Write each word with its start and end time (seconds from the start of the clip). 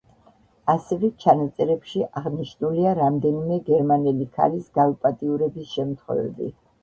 ასევე 0.73 1.09
ჩანაწერებში 1.23 2.01
აღნიშნულია 2.21 2.93
რამდენიმე 3.01 3.59
გერმანელი 3.69 4.27
ქალის 4.39 4.71
გაუპატიურების 4.81 5.71
შემთხვევები. 5.77 6.49